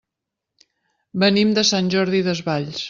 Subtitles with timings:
[1.25, 2.77] Venim de Sant Jordi Desvalls.